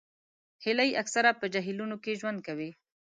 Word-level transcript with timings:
هیلۍ 0.63 0.91
اکثره 1.01 1.31
په 1.39 1.45
جهیلونو 1.53 1.95
کې 2.03 2.17
ژوند 2.19 2.39
کوي 2.47 2.69